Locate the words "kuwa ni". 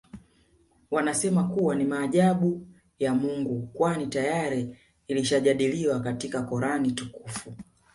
1.43-1.83